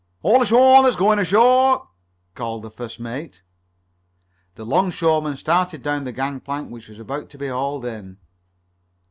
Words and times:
"All 0.23 0.41
ashore 0.41 0.81
that's 0.81 0.95
going 0.95 1.19
ashore!" 1.19 1.87
called 2.33 2.63
the 2.63 2.71
first 2.71 2.99
mate. 2.99 3.43
The 4.55 4.65
'longshoreman 4.65 5.37
started 5.37 5.83
down 5.83 6.05
the 6.05 6.11
gangplank 6.11 6.71
which 6.71 6.89
was 6.89 6.99
about 6.99 7.29
to 7.29 7.37
be 7.37 7.49
hauled 7.49 7.85
in. 7.85 8.17